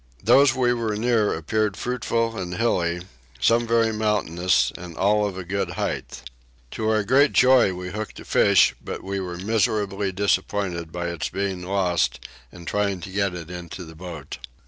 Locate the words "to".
6.71-6.89, 13.01-13.11